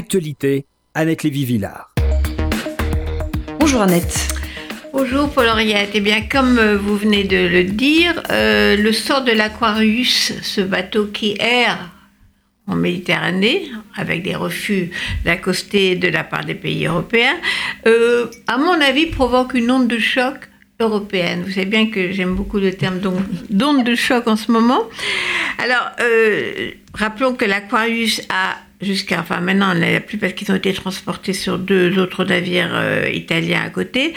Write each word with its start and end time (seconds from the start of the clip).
Actualité, 0.00 0.64
Annette 0.94 1.24
Lévy-Villard. 1.24 1.92
Bonjour 3.58 3.82
Annette. 3.82 4.34
Bonjour 4.94 5.28
Paul-Henriette. 5.28 5.90
Eh 5.92 6.00
bien, 6.00 6.22
comme 6.22 6.58
euh, 6.58 6.78
vous 6.78 6.96
venez 6.96 7.24
de 7.24 7.36
le 7.36 7.64
dire, 7.64 8.14
euh, 8.30 8.78
le 8.78 8.92
sort 8.94 9.24
de 9.24 9.32
l'Aquarius, 9.32 10.32
ce 10.40 10.62
bateau 10.62 11.08
qui 11.08 11.36
erre 11.38 11.90
en 12.66 12.76
Méditerranée, 12.76 13.70
avec 13.94 14.22
des 14.22 14.34
refus 14.34 14.90
d'accoster 15.26 15.96
de 15.96 16.08
la 16.08 16.24
part 16.24 16.46
des 16.46 16.54
pays 16.54 16.86
européens, 16.86 17.36
euh, 17.86 18.24
à 18.46 18.56
mon 18.56 18.80
avis, 18.80 19.04
provoque 19.04 19.52
une 19.52 19.70
onde 19.70 19.86
de 19.86 19.98
choc 19.98 20.48
européenne. 20.80 21.42
Vous 21.44 21.52
savez 21.52 21.66
bien 21.66 21.90
que 21.90 22.10
j'aime 22.10 22.34
beaucoup 22.36 22.58
le 22.58 22.72
terme 22.72 23.00
d'onde 23.50 23.84
de 23.84 23.94
choc 23.94 24.26
en 24.28 24.36
ce 24.36 24.50
moment. 24.50 24.80
Alors, 25.58 25.90
rappelons 26.94 27.34
que 27.34 27.44
l'Aquarius 27.44 28.22
a 28.30 28.56
jusqu'à, 28.80 29.20
enfin 29.20 29.40
maintenant 29.40 29.72
on 29.74 29.78
n'a 29.78 30.00
plus 30.00 30.18
parce 30.18 30.32
qu'ils 30.32 30.50
ont 30.52 30.56
été 30.56 30.72
transportés 30.72 31.32
sur 31.32 31.58
deux 31.58 31.98
autres 31.98 32.24
navires 32.24 32.72
euh, 32.72 33.08
italiens 33.12 33.62
à 33.64 33.70
côté. 33.70 34.14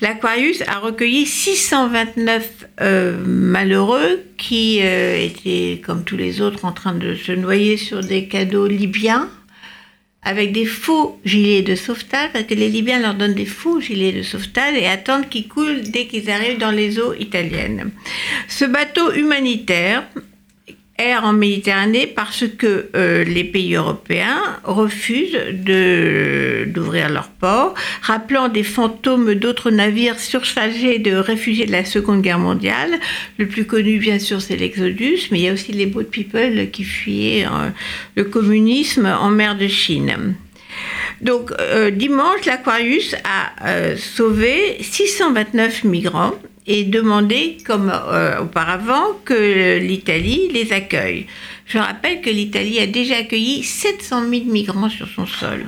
L'Aquarius 0.00 0.62
a 0.66 0.78
recueilli 0.78 1.26
629 1.26 2.66
euh, 2.80 3.18
malheureux 3.24 4.22
qui 4.36 4.80
euh, 4.82 5.18
étaient, 5.18 5.80
comme 5.84 6.04
tous 6.04 6.16
les 6.16 6.40
autres, 6.40 6.64
en 6.64 6.72
train 6.72 6.94
de 6.94 7.14
se 7.14 7.32
noyer 7.32 7.76
sur 7.76 8.00
des 8.00 8.28
cadeaux 8.28 8.66
libyens 8.66 9.28
avec 10.24 10.52
des 10.52 10.64
faux 10.64 11.20
gilets 11.24 11.62
de 11.62 11.74
sauvetage, 11.74 12.30
parce 12.32 12.46
que 12.46 12.54
les 12.54 12.70
Libyens 12.70 13.00
leur 13.00 13.14
donnent 13.14 13.34
des 13.34 13.44
faux 13.44 13.80
gilets 13.80 14.12
de 14.12 14.22
sauvetage 14.22 14.74
et 14.76 14.86
attendent 14.86 15.28
qu'ils 15.28 15.48
coulent 15.48 15.82
dès 15.82 16.06
qu'ils 16.06 16.30
arrivent 16.30 16.58
dans 16.58 16.70
les 16.70 16.98
eaux 16.98 17.12
italiennes. 17.14 17.90
Ce 18.48 18.64
bateau 18.64 19.12
humanitaire 19.12 20.08
air 20.98 21.24
en 21.24 21.32
Méditerranée 21.32 22.06
parce 22.06 22.44
que 22.46 22.90
euh, 22.94 23.24
les 23.24 23.44
pays 23.44 23.74
européens 23.74 24.40
refusent 24.62 25.38
d'ouvrir 25.52 27.08
leurs 27.08 27.28
ports, 27.28 27.74
rappelant 28.02 28.48
des 28.48 28.62
fantômes 28.62 29.34
d'autres 29.34 29.70
navires 29.70 30.20
surchargés 30.20 30.98
de 30.98 31.16
réfugiés 31.16 31.66
de 31.66 31.72
la 31.72 31.84
Seconde 31.84 32.22
Guerre 32.22 32.38
mondiale. 32.38 33.00
Le 33.38 33.46
plus 33.48 33.66
connu, 33.66 33.98
bien 33.98 34.18
sûr, 34.18 34.40
c'est 34.40 34.56
l'Exodus, 34.56 35.28
mais 35.30 35.40
il 35.40 35.44
y 35.44 35.48
a 35.48 35.52
aussi 35.52 35.72
les 35.72 35.86
boat 35.86 36.04
people 36.04 36.70
qui 36.70 36.84
fuyaient 36.84 37.46
euh, 37.46 37.70
le 38.14 38.24
communisme 38.24 39.06
en 39.06 39.30
mer 39.30 39.56
de 39.56 39.66
Chine. 39.66 40.34
Donc, 41.20 41.52
euh, 41.58 41.90
dimanche, 41.90 42.44
l'Aquarius 42.44 43.14
a 43.24 43.96
sauvé 43.96 44.76
629 44.80 45.84
migrants 45.84 46.34
et 46.66 46.84
demander, 46.84 47.58
comme 47.64 47.92
euh, 47.92 48.40
auparavant, 48.40 49.12
que 49.24 49.78
l'Italie 49.78 50.48
les 50.52 50.72
accueille. 50.72 51.26
Je 51.66 51.78
rappelle 51.78 52.20
que 52.20 52.30
l'Italie 52.30 52.78
a 52.78 52.86
déjà 52.86 53.18
accueilli 53.18 53.62
700 53.62 54.28
000 54.28 54.44
migrants 54.46 54.88
sur 54.88 55.08
son 55.08 55.26
sol. 55.26 55.66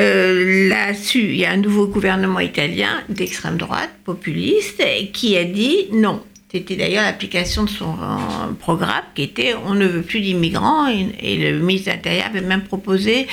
Euh, 0.00 0.68
là-dessus, 0.68 1.22
il 1.22 1.36
y 1.36 1.44
a 1.44 1.52
un 1.52 1.56
nouveau 1.56 1.86
gouvernement 1.86 2.40
italien 2.40 3.02
d'extrême 3.08 3.58
droite, 3.58 3.90
populiste, 4.04 4.82
qui 5.12 5.36
a 5.36 5.44
dit 5.44 5.88
non. 5.92 6.22
C'était 6.50 6.76
d'ailleurs 6.76 7.02
l'application 7.02 7.64
de 7.64 7.70
son 7.70 7.94
euh, 8.00 8.52
programme 8.58 9.02
qui 9.14 9.22
était 9.22 9.54
on 9.66 9.74
ne 9.74 9.86
veut 9.86 10.02
plus 10.02 10.20
d'immigrants 10.20 10.88
et, 10.88 11.08
et, 11.20 11.50
le 11.50 11.58
ministre 11.58 11.90
de 11.90 11.96
l'Intérieur 11.96 12.26
avait 12.26 12.42
même 12.42 12.62
proposé 12.62 13.26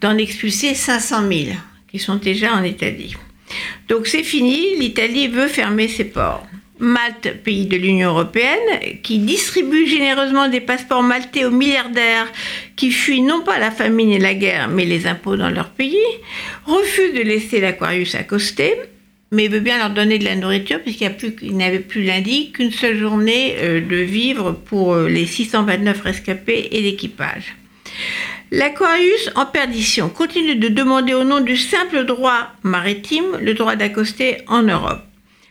d'en 0.00 0.16
expulser 0.18 0.74
500 0.74 1.28
000 1.28 1.56
qui 1.88 2.00
sont 2.00 2.16
déjà 2.16 2.52
en 2.52 2.64
Italie. 2.64 3.14
Donc 3.88 4.06
c'est 4.06 4.22
fini, 4.22 4.76
l'Italie 4.78 5.28
veut 5.28 5.48
fermer 5.48 5.88
ses 5.88 6.04
ports. 6.04 6.46
Malte, 6.80 7.42
pays 7.44 7.66
de 7.66 7.76
l'Union 7.76 8.10
européenne, 8.10 8.98
qui 9.02 9.18
distribue 9.18 9.86
généreusement 9.86 10.48
des 10.48 10.60
passeports 10.60 11.04
maltais 11.04 11.44
aux 11.44 11.50
milliardaires 11.50 12.26
qui 12.74 12.90
fuient 12.90 13.22
non 13.22 13.42
pas 13.42 13.60
la 13.60 13.70
famine 13.70 14.10
et 14.10 14.18
la 14.18 14.34
guerre, 14.34 14.68
mais 14.68 14.84
les 14.84 15.06
impôts 15.06 15.36
dans 15.36 15.50
leur 15.50 15.70
pays, 15.70 15.96
refuse 16.66 17.14
de 17.14 17.22
laisser 17.22 17.60
l'Aquarius 17.60 18.16
accoster, 18.16 18.74
mais 19.30 19.46
veut 19.46 19.60
bien 19.60 19.78
leur 19.78 19.90
donner 19.90 20.18
de 20.18 20.24
la 20.24 20.34
nourriture 20.34 20.80
puisqu'il 20.80 21.56
n'avait 21.56 21.78
plus 21.78 22.02
lundi 22.02 22.50
qu'une 22.50 22.72
seule 22.72 22.98
journée 22.98 23.54
euh, 23.58 23.80
de 23.80 23.96
vivre 23.96 24.52
pour 24.52 24.94
euh, 24.94 25.08
les 25.08 25.26
629 25.26 26.00
rescapés 26.00 26.68
et 26.72 26.80
l'équipage. 26.80 27.56
L'Aquarius 28.50 29.30
en 29.34 29.46
perdition 29.46 30.08
continue 30.08 30.56
de 30.56 30.68
demander 30.68 31.14
au 31.14 31.24
nom 31.24 31.40
du 31.40 31.56
simple 31.56 32.04
droit 32.04 32.48
maritime 32.62 33.38
le 33.40 33.54
droit 33.54 33.74
d'accoster 33.74 34.38
en 34.46 34.62
Europe. 34.62 35.02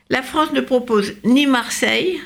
La 0.09 0.21
France 0.21 0.53
ne 0.53 0.61
propose 0.61 1.15
ni 1.23 1.47
Marseille, 1.47 2.19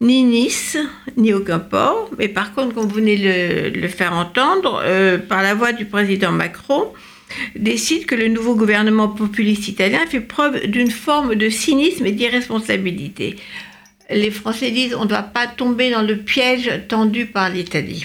ni 0.00 0.24
Nice, 0.24 0.76
ni 1.16 1.32
aucun 1.32 1.60
port, 1.60 2.10
mais 2.18 2.28
par 2.28 2.52
contre, 2.52 2.74
comme 2.74 2.88
vous 2.88 2.96
venez 2.96 3.16
de 3.16 3.78
le, 3.78 3.88
faire 3.88 4.12
entendre, 4.12 4.82
euh, 4.84 5.18
par 5.18 5.42
la 5.42 5.54
voix 5.54 5.72
du 5.72 5.84
président 5.84 6.32
Macron, 6.32 6.92
décide 7.54 8.06
que 8.06 8.16
le 8.16 8.28
nouveau 8.28 8.56
gouvernement 8.56 9.08
populiste 9.08 9.68
italien 9.68 10.00
fait 10.08 10.20
preuve 10.20 10.66
d'une 10.66 10.90
forme 10.90 11.36
de 11.36 11.48
cynisme 11.48 12.04
et 12.04 12.12
d'irresponsabilité. 12.12 13.36
Les 14.10 14.30
Français 14.30 14.72
disent 14.72 14.94
on 14.94 15.04
ne 15.04 15.08
doit 15.08 15.22
pas 15.22 15.46
tomber 15.46 15.90
dans 15.90 16.02
le 16.02 16.16
piège 16.16 16.70
tendu 16.88 17.26
par 17.26 17.48
l'Italie. 17.48 18.04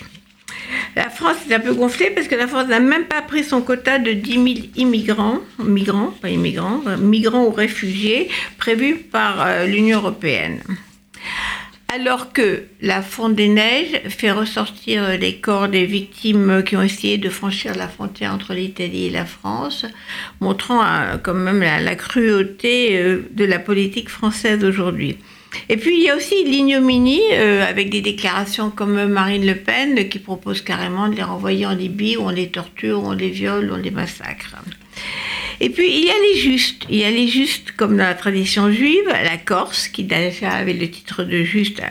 La 0.97 1.11
France 1.11 1.35
est 1.47 1.53
un 1.53 1.59
peu 1.59 1.75
gonflée 1.75 2.09
parce 2.09 2.27
que 2.27 2.33
la 2.33 2.47
France 2.47 2.69
n'a 2.69 2.79
même 2.79 3.05
pas 3.05 3.21
pris 3.21 3.43
son 3.43 3.61
quota 3.61 3.99
de 3.99 4.13
10 4.13 4.31
000 4.33 4.45
immigrants, 4.77 5.41
migrants, 5.59 6.11
pas 6.19 6.31
immigrants, 6.31 6.81
euh, 6.87 6.97
migrants 6.97 7.45
ou 7.45 7.51
réfugiés 7.51 8.29
prévus 8.57 8.95
par 8.95 9.45
euh, 9.45 9.67
l'Union 9.67 9.99
européenne. 9.99 10.59
Alors 11.93 12.33
que 12.33 12.63
la 12.81 13.03
fonte 13.03 13.35
des 13.35 13.47
neiges 13.47 14.09
fait 14.09 14.31
ressortir 14.31 15.03
euh, 15.03 15.17
les 15.17 15.35
corps 15.35 15.67
des 15.67 15.85
victimes 15.85 16.63
qui 16.63 16.75
ont 16.75 16.81
essayé 16.81 17.19
de 17.19 17.29
franchir 17.29 17.75
la 17.75 17.87
frontière 17.87 18.33
entre 18.33 18.55
l'Italie 18.55 19.05
et 19.05 19.11
la 19.11 19.25
France, 19.25 19.85
montrant 20.41 20.81
quand 21.21 21.35
même 21.35 21.59
la 21.59 21.95
cruauté 21.95 23.19
de 23.29 23.45
la 23.45 23.59
politique 23.59 24.09
française 24.09 24.63
aujourd'hui. 24.63 25.19
Et 25.69 25.77
puis 25.77 25.97
il 25.97 26.03
y 26.03 26.09
a 26.09 26.15
aussi 26.15 26.43
l'ignominie 26.43 27.21
euh, 27.33 27.67
avec 27.67 27.89
des 27.89 28.01
déclarations 28.01 28.69
comme 28.69 29.05
Marine 29.05 29.45
Le 29.45 29.55
Pen 29.55 30.07
qui 30.09 30.19
propose 30.19 30.61
carrément 30.61 31.09
de 31.09 31.15
les 31.15 31.23
renvoyer 31.23 31.65
en 31.65 31.75
Libye 31.75 32.17
où 32.17 32.21
on 32.21 32.29
les 32.29 32.49
torture, 32.49 33.03
où 33.03 33.07
on 33.07 33.11
les 33.11 33.29
viole, 33.29 33.71
où 33.71 33.75
on 33.75 33.77
les 33.77 33.91
massacre. 33.91 34.55
Et 35.59 35.69
puis 35.69 35.89
il 35.89 36.05
y 36.05 36.09
a 36.09 36.19
les 36.31 36.39
justes. 36.39 36.83
Il 36.89 36.97
y 36.97 37.03
a 37.03 37.11
les 37.11 37.27
justes 37.27 37.71
comme 37.71 37.97
dans 37.97 38.03
la 38.03 38.13
tradition 38.13 38.71
juive, 38.71 39.07
la 39.07 39.37
Corse 39.37 39.87
qui 39.87 40.03
déjà 40.03 40.51
avait 40.51 40.73
le 40.73 40.89
titre 40.89 41.23
de 41.23 41.43
juste 41.43 41.81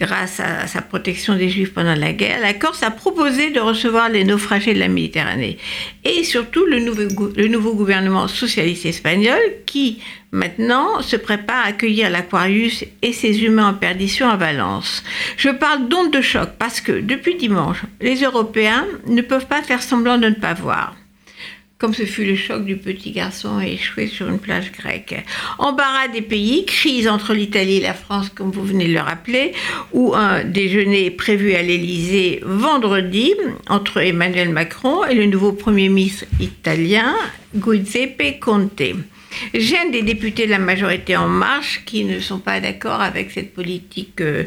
grâce 0.00 0.40
à 0.40 0.66
sa 0.66 0.80
protection 0.80 1.36
des 1.36 1.48
Juifs 1.48 1.74
pendant 1.74 1.94
la 1.94 2.12
guerre, 2.12 2.40
la 2.40 2.54
Corse 2.54 2.82
a 2.82 2.90
proposé 2.90 3.50
de 3.50 3.60
recevoir 3.60 4.08
les 4.08 4.24
naufragés 4.24 4.74
de 4.74 4.78
la 4.78 4.88
Méditerranée. 4.88 5.58
Et 6.04 6.24
surtout 6.24 6.64
le 6.64 6.80
nouveau, 6.80 7.74
gouvernement 7.74 8.26
socialiste 8.26 8.86
espagnol 8.86 9.38
qui, 9.66 10.00
maintenant, 10.32 11.02
se 11.02 11.16
prépare 11.16 11.64
à 11.64 11.68
accueillir 11.68 12.10
l'Aquarius 12.10 12.84
et 13.02 13.12
ses 13.12 13.44
humains 13.44 13.68
en 13.68 13.74
perdition 13.74 14.28
à 14.28 14.36
Valence. 14.36 15.04
Je 15.36 15.50
parle 15.50 15.88
d'onde 15.88 16.12
de 16.12 16.20
choc 16.20 16.50
parce 16.58 16.80
que, 16.80 17.00
depuis 17.00 17.36
dimanche, 17.36 17.82
les 18.00 18.22
Européens 18.22 18.86
ne 19.06 19.22
peuvent 19.22 19.46
pas 19.46 19.62
faire 19.62 19.82
semblant 19.82 20.18
de 20.18 20.28
ne 20.28 20.34
pas 20.34 20.54
voir 20.54 20.96
comme 21.80 21.94
ce 21.94 22.04
fut 22.04 22.26
le 22.26 22.36
choc 22.36 22.66
du 22.66 22.76
petit 22.76 23.10
garçon 23.10 23.58
échoué 23.58 24.06
sur 24.06 24.28
une 24.28 24.38
plage 24.38 24.70
grecque. 24.70 25.24
Embarras 25.58 26.08
des 26.08 26.20
pays, 26.20 26.66
crise 26.66 27.08
entre 27.08 27.32
l'Italie 27.32 27.78
et 27.78 27.80
la 27.80 27.94
France, 27.94 28.28
comme 28.28 28.50
vous 28.50 28.64
venez 28.64 28.86
de 28.86 28.92
le 28.92 29.00
rappeler, 29.00 29.52
où 29.92 30.14
un 30.14 30.44
déjeuner 30.44 31.10
prévu 31.10 31.54
à 31.54 31.62
l'Élysée 31.62 32.40
vendredi 32.44 33.32
entre 33.66 34.02
Emmanuel 34.02 34.50
Macron 34.50 35.06
et 35.06 35.14
le 35.14 35.24
nouveau 35.24 35.52
Premier 35.52 35.88
ministre 35.88 36.26
italien 36.38 37.16
Giuseppe 37.54 38.38
Conte. 38.40 38.82
Gêne 39.54 39.90
des 39.90 40.02
députés 40.02 40.44
de 40.44 40.50
la 40.50 40.58
majorité 40.58 41.16
en 41.16 41.28
marche 41.28 41.82
qui 41.86 42.04
ne 42.04 42.20
sont 42.20 42.40
pas 42.40 42.60
d'accord 42.60 43.00
avec 43.00 43.30
cette 43.30 43.54
politique 43.54 44.20
euh, 44.20 44.44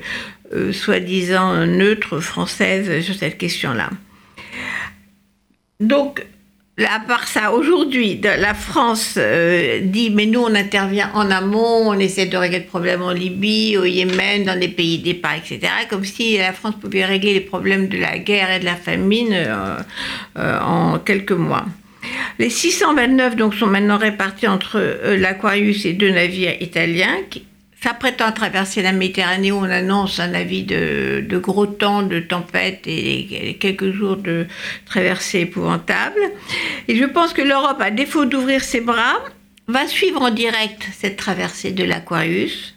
euh, 0.54 0.72
soi-disant 0.72 1.66
neutre 1.66 2.20
française 2.20 3.04
sur 3.04 3.16
cette 3.16 3.40
question-là. 3.40 3.90
Donc, 5.80 6.24
à 6.80 7.00
part 7.00 7.28
ça, 7.28 7.52
aujourd'hui, 7.52 8.20
la 8.24 8.54
France 8.56 9.16
euh, 9.18 9.82
dit 9.84 10.10
mais 10.10 10.26
nous 10.26 10.42
on 10.42 10.56
intervient 10.56 11.12
en 11.14 11.30
amont, 11.30 11.90
on 11.90 12.00
essaie 12.00 12.26
de 12.26 12.36
régler 12.36 12.60
le 12.60 12.66
problème 12.66 13.04
en 13.04 13.12
Libye, 13.12 13.78
au 13.78 13.86
Yémen, 13.86 14.44
dans 14.44 14.58
les 14.58 14.70
pays 14.70 14.98
départ, 14.98 15.36
etc. 15.36 15.72
Comme 15.90 16.04
si 16.04 16.38
la 16.38 16.52
France 16.52 16.76
pouvait 16.82 17.06
régler 17.06 17.34
les 17.34 17.42
problèmes 17.42 17.88
de 17.90 17.98
la 17.98 18.18
guerre 18.18 18.52
et 18.52 18.60
de 18.60 18.66
la 18.66 18.76
famine 18.76 19.34
euh, 19.34 19.78
euh, 20.38 20.60
en 20.62 20.98
quelques 20.98 21.32
mois. 21.32 21.66
Les 22.40 22.50
629 22.50 23.36
donc 23.36 23.54
sont 23.54 23.68
maintenant 23.68 23.98
répartis 23.98 24.48
entre 24.48 24.82
l'Aquarius 25.16 25.86
et 25.86 25.94
deux 25.94 26.10
navires 26.10 26.56
italiens 26.60 27.20
S'apprêtant 27.84 28.28
à 28.28 28.32
traverser 28.32 28.82
la 28.82 28.94
Méditerranée, 28.94 29.52
on 29.52 29.64
annonce 29.64 30.18
un 30.22 30.34
avis 30.34 30.64
de, 30.64 31.38
gros 31.38 31.66
temps, 31.66 32.02
de 32.02 32.22
tempête 32.22 32.84
et 32.86 33.58
quelques 33.60 33.92
jours 33.92 34.16
de 34.16 34.48
traversée 34.86 35.42
épouvantable. 35.42 36.22
Et 36.88 36.96
je 36.96 37.04
pense 37.04 37.34
que 37.34 37.42
l'Europe, 37.42 37.82
à 37.82 37.92
défaut 37.92 38.24
d'ouvrir 38.24 38.64
ses 38.64 38.80
bras, 38.80 39.20
va 39.68 39.86
suivre 39.86 40.22
en 40.22 40.30
direct 40.30 40.88
cette 40.98 41.18
traversée 41.18 41.72
de 41.72 41.84
l'Aquarius. 41.84 42.74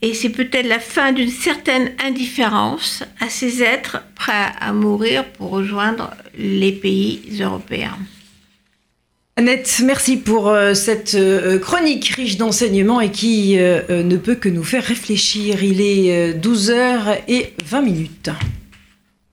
Et 0.00 0.14
c'est 0.14 0.30
peut-être 0.30 0.66
la 0.66 0.80
fin 0.80 1.12
d'une 1.12 1.28
certaine 1.28 1.92
indifférence 2.02 3.04
à 3.20 3.28
ces 3.28 3.62
êtres 3.62 4.02
prêts 4.14 4.46
à 4.58 4.72
mourir 4.72 5.26
pour 5.26 5.50
rejoindre 5.50 6.14
les 6.38 6.72
pays 6.72 7.20
européens. 7.38 7.98
Annette, 9.40 9.80
merci 9.86 10.18
pour 10.18 10.48
euh, 10.48 10.74
cette 10.74 11.14
euh, 11.14 11.58
chronique 11.58 12.08
riche 12.08 12.36
d'enseignements 12.36 13.00
et 13.00 13.10
qui 13.10 13.58
euh, 13.58 14.02
ne 14.02 14.18
peut 14.18 14.34
que 14.34 14.50
nous 14.50 14.62
faire 14.62 14.84
réfléchir. 14.84 15.64
Il 15.64 15.80
est 15.80 16.34
12h 16.34 17.20
et 17.26 17.54
20 17.64 17.80
minutes. 17.80 18.30